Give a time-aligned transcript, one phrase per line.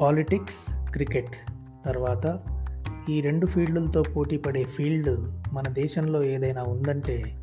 [0.00, 1.36] Politics cricket
[1.86, 2.38] తర్వాత
[3.08, 7.40] ఈ రెండు ఫీల్డులతో పోటీ పడే ఫీల్డ్ మన దేశంలో ఏదైనా ఉందంటే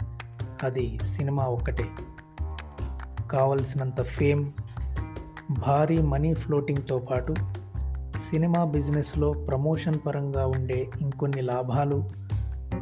[0.64, 1.86] అది సినిమా ఒక్కటే.
[3.32, 4.52] కావలసినంత ఫేమ్
[5.68, 7.36] భారీ మనీ ఫ్లోటింగ్తో పాటు
[8.30, 12.10] సినిమా బిజినెస్లో ప్రమోషన్ పరంగా ఉండే ఇంకొన్ని లాభాలు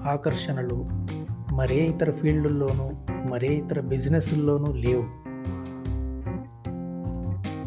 [0.04, 0.90] ఆకర్షణలు
[1.54, 2.92] మరే ఇతర ఫీల్డుల్లోనూ
[3.30, 5.23] మరే ఇతర బిజినెస్ల్లోనూ లేవు.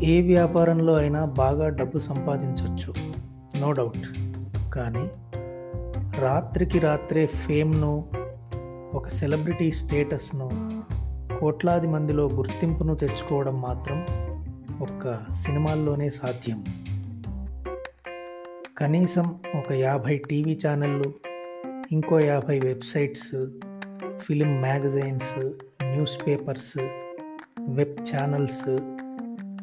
[0.02, 2.94] ఏ వ్యాపారంలో అయినా బాగా డబ్బు సంపాదించవచ్చు
[3.60, 4.18] నో డౌట్.
[4.70, 5.10] కానీ
[6.18, 8.04] రాత్రికి రాత్రే ఫేమ్ను
[8.94, 10.50] ఒక సెలబ్రిటీ స్టేటస్ను
[11.40, 14.06] కోట్లాది మందిలో గుర్తింపును తెచ్చుకోవడం మాత్రం
[14.80, 16.64] ఒక్క సినిమాల్లోనే సాధ్యం.
[18.78, 21.14] కనీసం ఒక యాభై టీవీ ఛానళ్ళు
[21.92, 23.46] ఇంకో యాభై websites
[24.18, 25.52] film magazines
[25.84, 26.78] news papers
[27.68, 28.78] web channels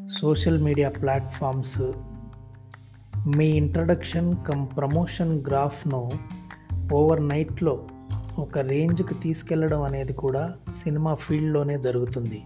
[0.10, 1.82] social media platforms.
[3.38, 6.12] మీ ఇంట్రడక్షన్ కమ్ ప్రమోషన్ గ్రాఫ్ను
[6.94, 7.80] ఓవర్ నైట్లో
[8.40, 12.44] ఒక రేంజ్కి తీసుకెళ్ళడం అనేది కూడా సినిమా ఫీల్డ్లోనే జరుగుతుంది.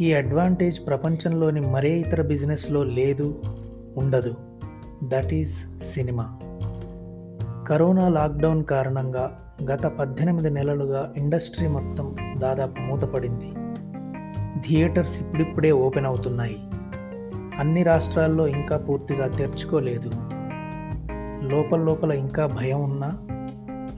[0.00, 3.42] ఈ అడ్వాంటేజ్ ప్రపంచంలోని మరే ఇతర బిజినెస్లో లేదు
[3.96, 4.34] ఉండదు.
[5.04, 6.38] That is cinema.
[7.68, 13.61] Corona lockdown కారణంగా గత పద్దెనిమిది నెలలుగా ఇండస్ట్రీ మొత్తం దాదాపు మూతపడింది.
[14.60, 16.56] థియేటర్స్ ఇప్పుడిప్పుడే ఓపెన్ అవుతున్నాయి.
[17.58, 20.10] అన్ని రాష్ట్రాల్లో ఇంకా పూర్తిగా తెరుచుకోలేదు.
[21.48, 23.18] లోపల లోపల ఇంకా భయం ఉన్నా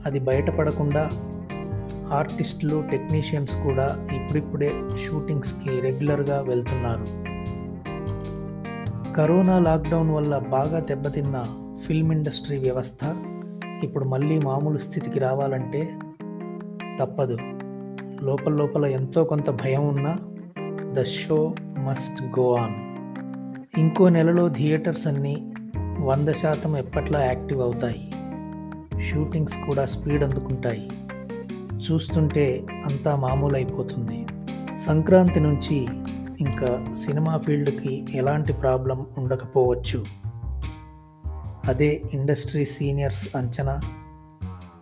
[0.05, 1.09] అది బయటపడకుండా
[2.13, 4.73] ఆర్టిస్టులు టెక్నీషియన్స్ కూడా ఇప్పుడిప్పుడే
[5.05, 7.25] షూటింగ్స్కి రెగ్యులర్గా వెళ్తున్నారు.
[9.13, 11.45] కరోనా లాక్డౌన్ వల్ల బాగా దెబ్బతిన్న
[11.87, 13.15] ఫిల్మ్ ఇండస్ట్రీ వ్యవస్థ
[13.83, 15.89] ఇప్పుడు మళ్ళీ మామూలు స్థితికి రావాలంటే
[16.99, 17.37] తప్పదు.
[18.21, 20.17] లోపల లోపల ఎంతో కొంత భయం ఉన్నా
[20.81, 22.95] the show must go on.
[23.79, 25.53] ఇంకో నెలలో థియేటర్స్ అన్నీ
[25.99, 28.11] వంద శాతం ఎప్పట్లా యాక్టివ్ అవుతాయి.
[29.01, 30.89] షూటింగ్స్ కూడా స్పీడ్ అందుకుంటాయి.
[31.75, 34.25] చూస్తుంటే అంతా మామూలు అయిపోతుంది
[34.77, 35.87] సంక్రాంతి నుంచి
[36.39, 40.05] ఇంకా సినిమా ఫీల్డ్కి ఎలాంటి ప్రాబ్లం ఉండకపోవచ్చు.
[41.65, 43.81] అదే ఇండస్ట్రీ సీనియర్స్ అంచనా.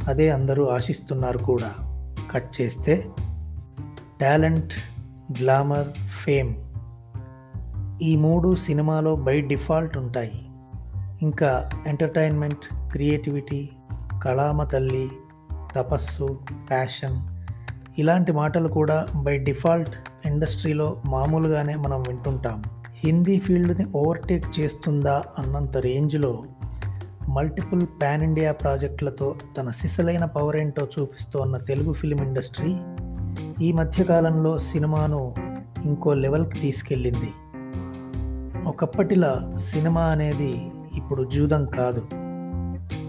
[0.07, 1.72] అదే అందరూ ఆశిస్తున్నారు కూడా.
[2.31, 3.07] కట్ చేస్తే.
[4.22, 4.73] Talent
[5.41, 6.55] glamour fame.
[8.01, 10.45] ఈ మూడు సినిమాలో బై డిఫాల్ట్ ఉంటాయి.
[11.21, 13.69] ఇంకా ఎంటర్టైన్మెంట్ క్రియేటివిటీ
[14.23, 15.09] కళామ తల్లి
[15.75, 16.39] తపస్సు
[16.69, 17.17] ప్యాషన్
[17.99, 22.63] ఇలాంటి మాటలు కూడా బై డిఫాల్ట్ ఇండస్ట్రీలో మామూలుగానే మనం వింటుంటాం.
[23.05, 26.43] హిందీ ఫీల్డ్ని ఓవర్టేక్ చేస్తుందా అన్నంత రేంజ్లో
[27.29, 32.75] మల్టిపుల్ పాన్ ఇండియా ప్రాజెక్టులతో తన సిసలైన పవర్ ఏంటో చూపిస్తోన్న తెలుగు ఫిలిం ఇండస్ట్రీ
[33.62, 35.36] ఈ మధ్యకాలంలో సినిమాను
[35.86, 37.34] ఇంకో లెవెల్కి తీసుకెళ్ళింది.
[38.69, 42.08] ఒకప్పటిలా సినిమా అనేది ఇప్పుడు జూదం కాదు.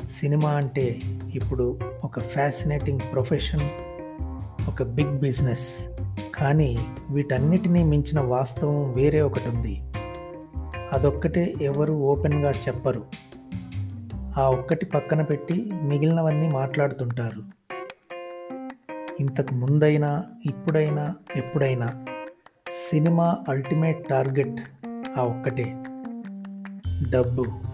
[0.07, 1.01] సినిమా అంటే
[1.35, 3.71] ఇప్పుడు ఒక ఫ్యాసినేటింగ్ ప్రొఫెషన్
[4.69, 5.87] ఒక బిగ్ బిజినెస్.
[6.35, 6.79] కానీ
[7.11, 9.83] వీటన్నిటినీ మించిన వాస్తవం వేరే ఒకటి ఉంది
[10.93, 13.05] అదొక్కటే ఎవరు ఓపెన్గా చెప్పరు.
[14.39, 17.64] ఆ ఒక్కటి పక్కన పెట్టి మిగిలినవన్నీ మాట్లాడుతుంటారు.
[19.21, 22.05] ఇంతకు ముందైనా ఇప్పుడైనా ఎప్పుడైనా
[22.71, 24.61] సినిమా అల్టిమేట్ టార్గెట్
[25.19, 25.65] ఆ ఒక్కటే.
[27.11, 27.74] డబ్బు.